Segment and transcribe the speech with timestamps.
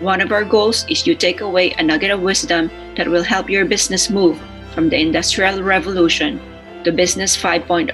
[0.00, 3.50] One of our goals is to take away a nugget of wisdom that will help
[3.50, 4.40] your business move
[4.72, 6.40] from the Industrial Revolution
[6.84, 7.92] to Business 5.0.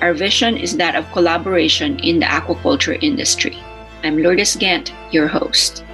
[0.00, 3.56] Our vision is that of collaboration in the aquaculture industry.
[4.02, 5.84] I'm Lourdes Gant, your host.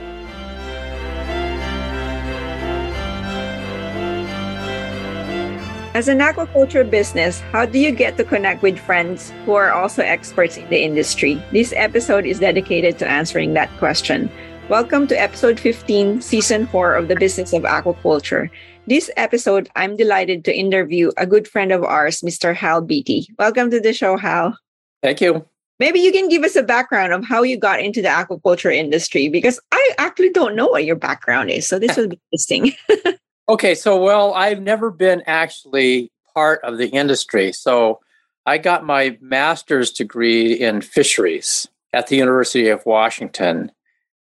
[5.92, 10.00] As an aquaculture business, how do you get to connect with friends who are also
[10.02, 11.42] experts in the industry?
[11.52, 14.30] This episode is dedicated to answering that question.
[14.69, 18.50] Welcome to episode 15, season 4 of the Business of Aquaculture.
[18.86, 22.55] This episode, I'm delighted to interview a good friend of ours, Mr.
[22.55, 23.28] Hal Beattie.
[23.39, 24.58] Welcome to the show, Hal.
[25.02, 25.46] Thank you.
[25.80, 29.30] Maybe you can give us a background of how you got into the aquaculture industry
[29.30, 31.66] because I actually don't know what your background is.
[31.66, 32.72] So this will be interesting.
[33.50, 37.50] Okay, so well, I've never been actually part of the industry.
[37.52, 38.00] So
[38.44, 43.72] I got my master's degree in fisheries at the University of Washington.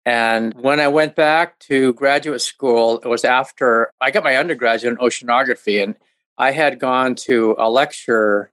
[0.07, 4.93] And when I went back to graduate school, it was after I got my undergraduate
[4.93, 5.83] in oceanography.
[5.83, 5.95] And
[6.37, 8.51] I had gone to a lecture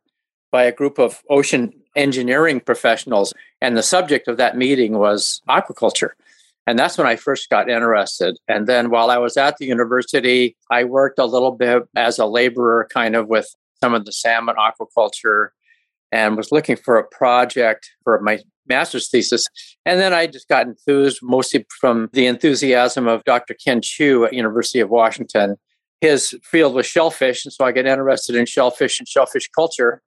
[0.51, 3.34] by a group of ocean engineering professionals.
[3.59, 6.11] And the subject of that meeting was aquaculture.
[6.67, 8.38] And that's when I first got interested.
[8.47, 12.25] And then while I was at the university, I worked a little bit as a
[12.25, 15.50] laborer, kind of with some of the salmon aquaculture,
[16.11, 19.44] and was looking for a project for my master's thesis.
[19.85, 23.53] And then I just got enthused mostly from the enthusiasm of Dr.
[23.53, 25.57] Ken Chew at University of Washington.
[25.99, 30.01] His field was shellfish, and so I got interested in shellfish and shellfish culture.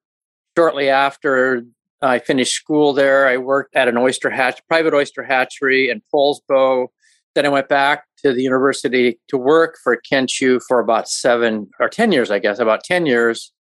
[0.56, 1.64] Shortly after
[2.04, 3.26] I finished school there.
[3.26, 6.88] I worked at an oyster hatch, private oyster hatchery in Poulsbo.
[7.34, 11.68] Then I went back to the university to work for Ken Chew for about seven
[11.80, 13.52] or 10 years, I guess, about 10 years.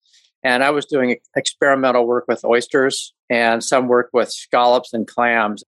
[0.44, 5.64] And I was doing experimental work with oysters and some work with scallops and clams.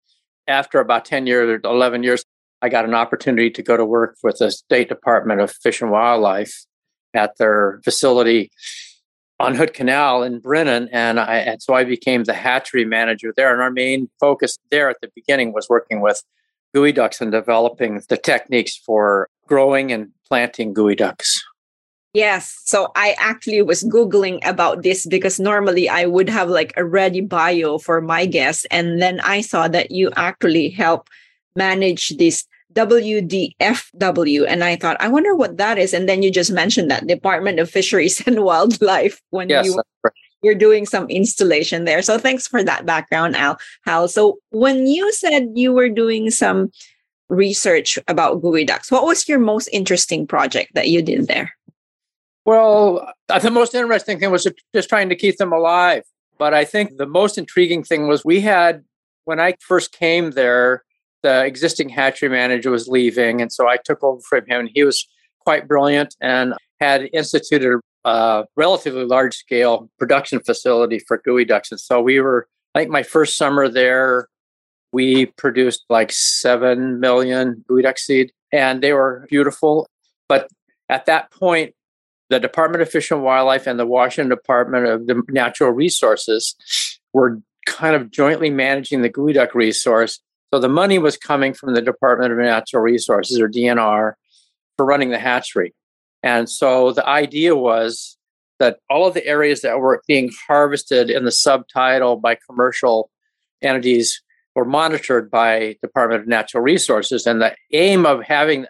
[0.48, 2.26] After about 10 years or 11 years,
[2.62, 5.92] I got an opportunity to go to work with the State Department of Fish and
[5.92, 6.66] Wildlife
[7.14, 8.52] at their facility
[9.40, 13.52] on Hood Canal in Brinnon, and, I, and so I became the hatchery manager there.
[13.52, 16.24] And our main focus there at the beginning was working with
[16.76, 21.40] geoducks and developing the techniques for growing and planting geoducks.
[22.14, 22.62] Yes.
[22.64, 27.22] So I actually was Googling about this because normally I would have like a ready
[27.22, 28.66] bio for my guests.
[28.70, 31.10] And then I saw that you actually help
[31.56, 34.46] manage this WDFW.
[34.48, 35.94] And I thought, I wonder what that is.
[35.94, 39.82] And then you just mentioned that Department of Fisheries and Wildlife when yes, you
[40.44, 42.02] you're doing some installation there.
[42.02, 43.58] So thanks for that background, Al.
[43.86, 44.08] Hal.
[44.08, 46.70] So when you said you were doing some
[47.30, 51.54] research about geoducks, what was your most interesting project that you did there?
[52.46, 56.04] Well, uh, the most interesting thing was just trying to keep them alive.
[56.38, 58.84] But I think the most intriguing thing was we had,
[59.26, 60.84] when I first came there,
[61.22, 64.68] the existing hatchery manager was leaving, and so I took over from him.
[64.74, 65.08] He was
[65.40, 71.72] quite brilliant and had instituted a relatively large scale production facility for geoducks.
[71.72, 74.28] And so we were, I think, my first summer there,
[74.92, 79.88] we produced like seven million geoduck seed, and they were beautiful.
[80.28, 80.50] But
[80.90, 81.74] at that point,
[82.34, 86.56] the Department of Fish and Wildlife and the Washington Department of the Natural Resources
[87.14, 90.20] were kind of jointly managing the geoduck resource
[90.54, 94.14] so the money was coming from the Department of Natural Resources or DNR
[94.78, 95.74] for running the hatchery.
[96.22, 98.20] And so the idea was
[98.60, 103.10] that all of the areas that were being harvested in the subtidal by commercial
[103.64, 104.22] entities
[104.54, 107.26] were monitored by Department of Natural Resources.
[107.26, 108.68] And the aim of having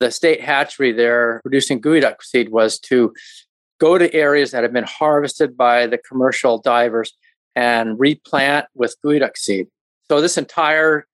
[0.00, 3.12] the state hatchery there producing geoduck seed was to
[3.80, 7.12] go to areas that have been harvested by the commercial divers
[7.54, 9.68] and replant with geoduck seed.
[10.08, 11.06] So this entire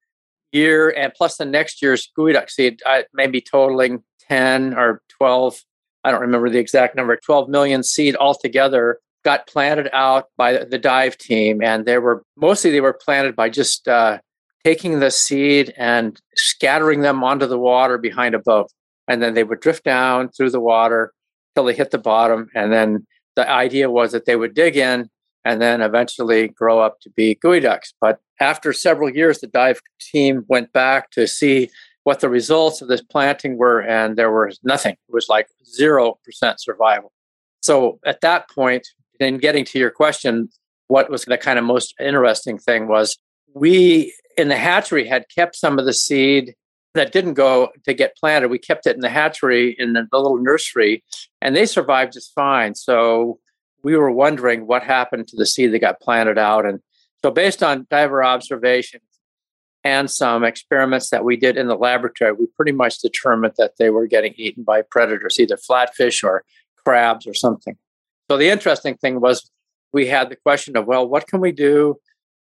[0.53, 5.61] year and plus the next year's geoduck seed, uh, maybe totaling 10 or 12,
[6.05, 10.79] I don't remember the exact number, 12 million seed altogether got planted out by the
[10.79, 11.63] dive team.
[11.63, 14.19] And they were mostly they were planted by just uh,
[14.65, 18.71] taking the seed and scattering them onto the water behind a boat.
[19.07, 21.13] And then they would drift down through the water
[21.55, 22.49] till they hit the bottom.
[22.55, 23.07] And then
[23.37, 25.11] the idea was that they would dig in
[25.45, 27.93] and then eventually grow up to be geoducks.
[28.01, 31.69] But after several years, the dive team went back to see
[32.05, 34.93] what the results of this planting were, and there was nothing.
[34.93, 35.49] It was like
[35.81, 36.15] 0%
[36.59, 37.13] survival.
[37.63, 38.87] So at that point,
[39.21, 40.51] in getting to your question,
[40.89, 43.17] what was the kind of most interesting thing was
[43.55, 46.55] we in the hatchery had kept some of the seed
[46.95, 48.49] that didn't go to get planted.
[48.49, 51.03] We kept it in the hatchery in the little nursery,
[51.43, 52.75] and they survived just fine.
[52.75, 53.41] So
[53.83, 56.65] we were wondering what happened to the seed that got planted out.
[56.65, 56.81] And
[57.23, 59.03] so, based on diver observations
[59.83, 63.91] and some experiments that we did in the laboratory, we pretty much determined that they
[63.91, 66.45] were getting eaten by predators, either flatfish or
[66.85, 67.77] crabs or something.
[68.31, 69.51] So, the interesting thing was
[69.93, 71.99] we had the question of, well, what can we do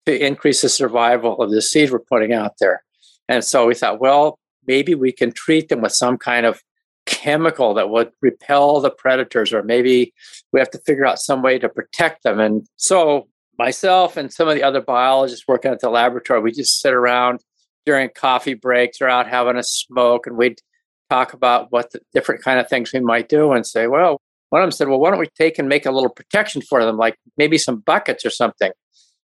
[0.06, 2.84] to increase the survival of the seed we're putting out there?
[3.28, 6.62] And so we thought, well, maybe we can treat them with some kind of
[7.06, 10.14] chemical that would repel the predators, or maybe
[10.52, 12.40] we have to figure out some way to protect them.
[12.40, 13.28] And so,
[13.58, 17.42] myself and some of the other biologists working at the laboratory, we just sit around
[17.86, 20.62] during coffee breaks or out having a smoke, and we'd
[21.10, 24.62] talk about what the different kind of things we might do and say, well, one
[24.62, 26.98] of them said, well, why don't we take and make a little protection for them,
[26.98, 28.72] like maybe some buckets or something.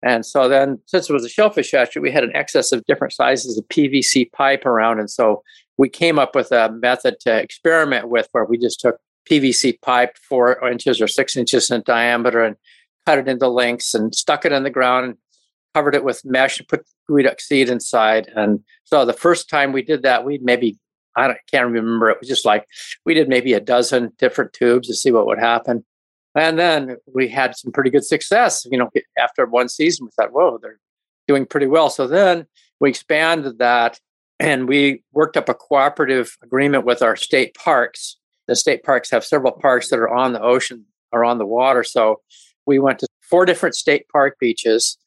[0.06, 3.12] And so then, since it was a shellfish hatchery, we had an excess of different
[3.12, 5.00] sizes of PVC pipe around.
[5.00, 5.43] And so
[5.79, 8.99] we came up with a method to experiment with where we just took
[9.29, 12.55] PVC pipe four inches or six inches in diameter and
[13.05, 15.17] cut it into lengths and stuck it in the ground and
[15.75, 18.31] covered it with mesh and put geoduck seed inside.
[18.37, 20.79] And so the first time we did that, we maybe
[21.17, 22.11] I can't remember.
[22.11, 22.69] It was just like
[23.05, 25.85] we did maybe a dozen different tubes to see what would happen.
[26.37, 28.67] And then we had some pretty good success.
[28.71, 30.79] You know, after one season, we thought, whoa, they're
[31.27, 31.88] doing pretty well.
[31.88, 32.47] So then
[32.79, 33.99] we expanded that
[34.38, 38.19] and we worked up a cooperative agreement with our state parks.
[38.49, 41.83] The state parks have several parks that are on the ocean or on the water.
[41.83, 42.21] So
[42.67, 44.99] we went to four different state park beaches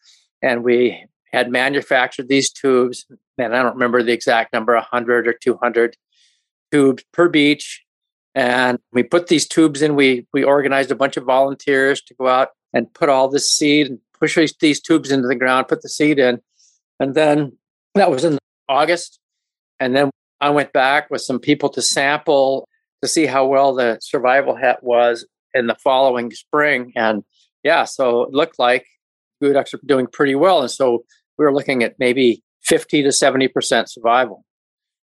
[0.41, 3.05] and we had manufactured these tubes.
[3.37, 5.95] And I don't remember the exact number 100 or 200
[6.71, 7.85] tubes per beach
[8.35, 9.95] and we put these tubes in.
[9.95, 13.87] We we organized a bunch of volunteers to go out and put all this seed
[13.87, 16.39] and push these tubes into the ground, put the seed in.
[16.99, 17.57] And then
[17.95, 18.37] that was in
[18.67, 19.19] August.
[19.79, 20.11] And then
[20.41, 22.67] I went back with some people to sample
[23.01, 26.91] to see how well the survival hat was in the following spring.
[26.95, 27.23] And
[27.63, 28.85] yeah, so it looked like
[29.41, 30.61] geoducks are doing pretty well.
[30.61, 31.03] And so
[31.37, 34.43] we were looking at maybe 50 to 70% survival.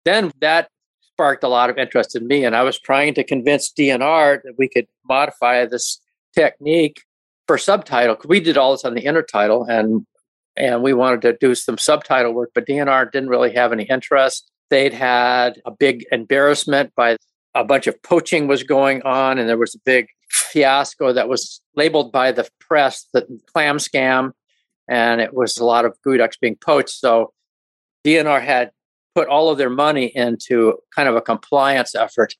[0.05, 0.69] Then that
[1.19, 2.45] sparked a lot of interest in me.
[2.45, 5.99] And I was trying to convince DNR that we could modify this
[6.33, 7.03] technique
[7.45, 8.15] for subtidal.
[8.25, 10.05] We did all this on the intertidal and
[10.55, 14.49] and we wanted to do some subtidal work, but DNR didn't really have any interest.
[14.69, 17.17] They'd had a big embarrassment by
[17.53, 21.61] a bunch of poaching was going on, and there was a big fiasco that was
[21.75, 24.31] labeled by the press the clam scam,
[24.87, 26.89] and it was a lot of geoducks being poached.
[26.89, 27.31] So
[28.05, 28.71] DNR had
[29.19, 32.35] put all of their money into kind of a compliance effort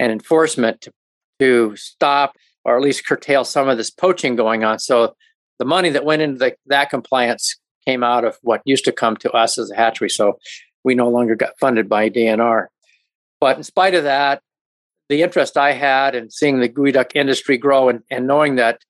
[0.00, 0.90] and enforcement to,
[1.38, 2.34] to stop
[2.64, 4.80] or at least curtail some of this poaching going on.
[4.80, 5.14] So
[5.60, 7.56] the money that went into the, that compliance
[7.86, 10.10] came out of what used to come to us as a hatchery.
[10.10, 10.40] So
[10.82, 12.66] we no longer got funded by DNR.
[13.40, 14.42] But in spite of that,
[15.08, 18.80] the interest I had in seeing the geoduck industry grow and, and knowing that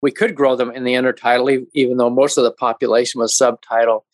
[0.00, 4.06] we could grow them in the intertidal, even though most of the population was subtidal,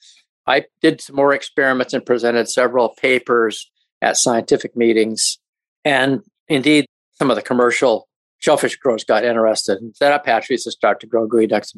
[0.47, 5.38] I did some more experiments and presented several papers at scientific meetings.
[5.85, 10.71] And indeed, some of the commercial shellfish growers got interested and set up hatcheries to
[10.71, 11.76] start to grow geoducks.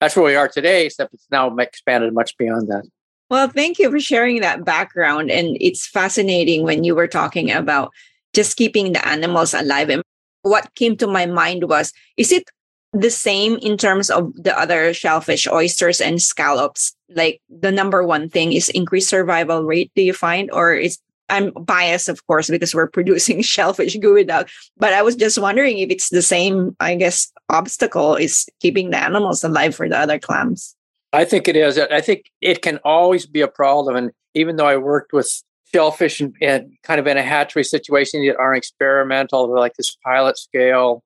[0.00, 2.84] That's where we are today, except it's now expanded much beyond that.
[3.30, 5.30] Well, thank you for sharing that background.
[5.30, 7.92] And it's fascinating when you were talking about
[8.34, 9.88] just keeping the animals alive.
[9.88, 10.02] And
[10.42, 12.44] what came to my mind was is it
[12.92, 16.94] the same in terms of the other shellfish, oysters, and scallops?
[17.08, 20.50] Like the number one thing is increased survival rate, do you find?
[20.52, 20.98] Or is
[21.32, 24.50] I'm biased, of course, because we're producing shellfish geoduck.
[24.76, 28.98] But I was just wondering if it's the same, I guess, obstacle is keeping the
[28.98, 30.76] animals alive for the other clams.
[31.12, 31.78] I think it is.
[31.78, 33.96] I think it can always be a problem.
[33.96, 35.42] And even though I worked with
[35.74, 40.38] shellfish and, and kind of in a hatchery situation that are experimental, like this pilot
[40.38, 41.02] scale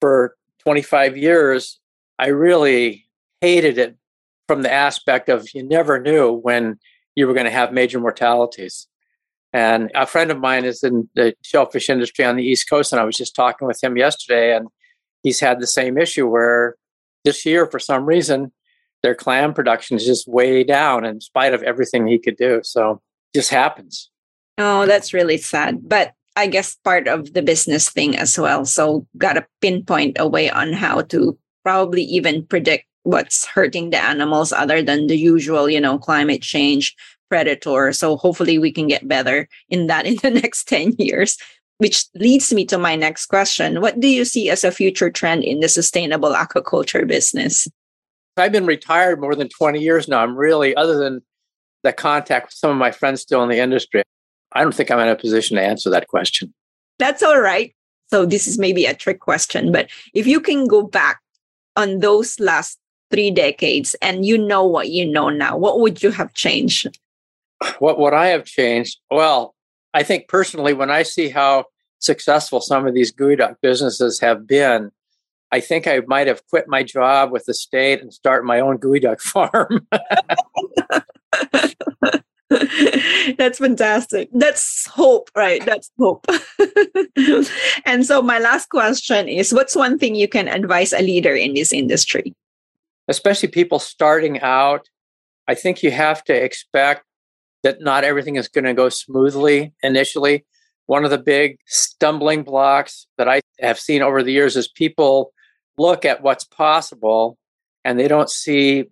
[0.00, 1.80] for 25 years,
[2.18, 3.06] I really
[3.40, 3.96] hated it
[4.48, 6.78] from the aspect of you never knew when
[7.14, 8.86] you were going to have major mortalities.
[9.52, 13.00] And a friend of mine is in the shellfish industry on the East Coast, and
[13.00, 14.68] I was just talking with him yesterday, and
[15.22, 16.76] he's had the same issue where
[17.24, 18.52] this year, for some reason,
[19.02, 22.60] their clam production is just way down in spite of everything he could do.
[22.62, 23.02] So
[23.34, 24.10] it just happens.
[24.58, 25.88] Oh, that's really sad.
[25.88, 28.64] But I guess part of the business thing as well.
[28.64, 34.02] So got to pinpoint a way on how to probably even predict what's hurting the
[34.02, 36.94] animals other than the usual, you know, climate change
[37.28, 37.92] predator.
[37.92, 41.36] So hopefully we can get better in that in the next 10 years.
[41.78, 43.80] Which leads me to my next question.
[43.80, 47.66] What do you see as a future trend in the sustainable aquaculture business?
[48.36, 50.22] I've been retired more than 20 years now.
[50.22, 51.22] I'm really, other than
[51.82, 54.04] the contact with some of my friends still in the industry,
[54.54, 56.52] I don't think I'm in a position to answer that question.
[56.98, 57.74] That's all right.
[58.10, 61.20] So this is maybe a trick question, but if you can go back
[61.76, 62.78] on those last
[63.10, 66.98] three decades and you know what you know now, what would you have changed?
[67.78, 68.98] What would I have changed?
[69.10, 69.54] Well,
[69.94, 71.66] I think personally, when I see how
[72.00, 74.90] successful some of these geoduck businesses have been,
[75.50, 78.78] I think I might have quit my job with the state and start my own
[78.78, 79.86] geoduck farm.
[83.38, 84.28] That's fantastic.
[84.32, 85.64] That's hope, right?
[85.64, 86.26] That's hope.
[87.84, 91.54] and so, my last question is what's one thing you can advise a leader in
[91.54, 92.34] this industry?
[93.08, 94.88] Especially people starting out,
[95.48, 97.04] I think you have to expect
[97.62, 100.44] that not everything is going to go smoothly initially.
[100.86, 105.32] One of the big stumbling blocks that I have seen over the years is people
[105.78, 107.38] look at what's possible
[107.84, 108.86] and they don't see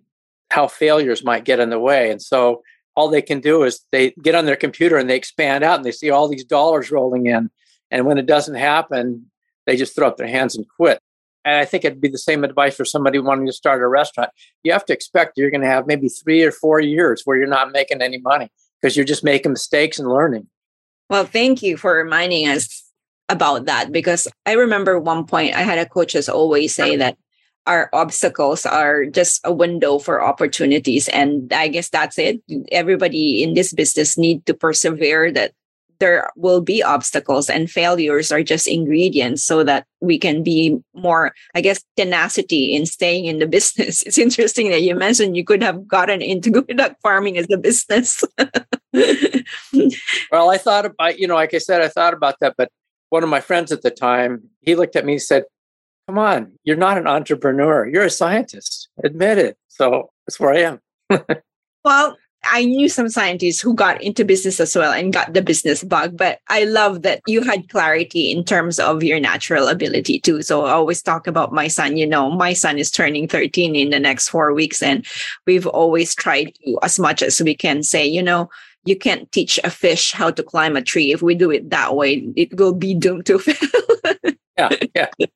[0.49, 2.11] how failures might get in the way.
[2.11, 2.61] And so
[2.95, 5.85] all they can do is they get on their computer and they expand out and
[5.85, 7.49] they see all these dollars rolling in.
[7.89, 9.31] And when it doesn't happen,
[9.65, 10.99] they just throw up their hands and quit.
[11.43, 14.29] And I think it'd be the same advice for somebody wanting to start a restaurant.
[14.63, 17.47] You have to expect you're going to have maybe three or four years where you're
[17.47, 20.47] not making any money because you're just making mistakes and learning.
[21.09, 22.89] Well, thank you for reminding us
[23.27, 27.17] about that because I remember one point I had a coach coaches always say that
[27.67, 31.07] our obstacles are just a window for opportunities.
[31.09, 32.41] And i guess that's it.
[32.71, 35.53] Everybody in this business need to persevere that
[36.01, 41.31] there will be obstacles and failures are just ingredients so that we can be more
[41.53, 44.01] i guess tenacity in staying in the business.
[44.07, 48.23] It's interesting that you mentioned you could have gotten into geoduck farming as a business.
[50.31, 52.69] Well i thought about you know like i said i thought about that but
[53.09, 55.43] one of my friends at the time he looked at me and said
[56.11, 57.87] come on, you're not an entrepreneur.
[57.87, 58.89] You're a scientist.
[59.01, 59.57] Admit it.
[59.69, 60.81] So that's where I am.
[61.85, 65.85] well, I knew some scientists who got into business as well and got the business
[65.85, 70.41] bug, but I love that you had clarity in terms of your natural ability too.
[70.41, 73.91] So I always talk about my son, you know, my son is turning 13 in
[73.91, 74.83] the next four weeks.
[74.83, 75.05] And
[75.47, 78.49] we've always tried to, as much as we can, say, you know,
[78.83, 81.13] you can't teach a fish how to climb a tree.
[81.13, 84.33] If we do it that way, it will be doomed to fail.
[84.57, 85.27] yeah, yeah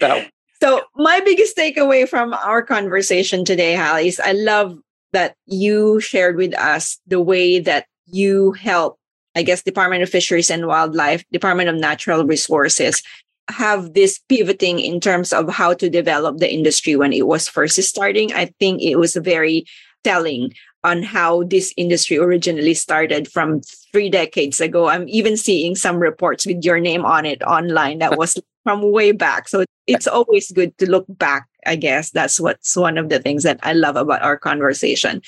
[0.00, 0.24] so,
[0.62, 4.78] so my biggest takeaway from our conversation today, Hallie, is I love
[5.12, 8.98] that you shared with us the way that you help,
[9.34, 13.02] I guess, Department of Fisheries and Wildlife, Department of Natural Resources
[13.48, 17.82] have this pivoting in terms of how to develop the industry when it was first
[17.82, 18.32] starting.
[18.32, 19.64] I think it was very
[20.04, 20.52] telling
[20.84, 23.60] on how this industry originally started from
[23.92, 24.88] three decades ago.
[24.88, 29.12] I'm even seeing some reports with your name on it online that was from way
[29.12, 29.48] back.
[29.48, 32.10] So it's always good to look back, I guess.
[32.10, 35.22] That's what's one of the things that I love about our conversation.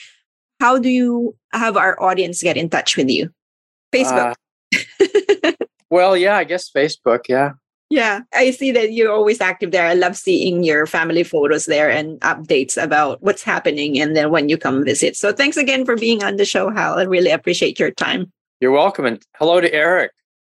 [0.61, 3.30] How do you have our audience get in touch with you?
[3.92, 4.34] Facebook.
[5.00, 5.52] Uh,
[5.90, 7.52] well, yeah, I guess Facebook, yeah.
[7.94, 9.86] Yeah, I see that you're always active there.
[9.86, 14.48] I love seeing your family photos there and updates about what's happening and then when
[14.48, 15.14] you come visit.
[15.14, 16.98] So thanks again for being on the show, Hal.
[16.98, 18.32] I really appreciate your time.
[18.58, 19.06] You're welcome.
[19.06, 20.10] And hello to Eric.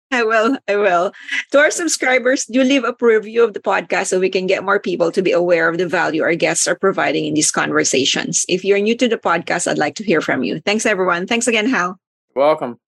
[0.10, 0.58] I will.
[0.70, 1.12] I will.
[1.52, 4.80] To our subscribers, do leave a review of the podcast so we can get more
[4.80, 8.46] people to be aware of the value our guests are providing in these conversations.
[8.48, 10.62] If you're new to the podcast, I'd like to hear from you.
[10.62, 11.28] Thanks, everyone.
[11.28, 12.00] Thanks again, Hal.
[12.34, 12.80] You're welcome.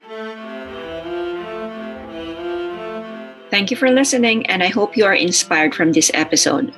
[3.55, 6.74] Thank you for listening, and I hope you are inspired from this episode.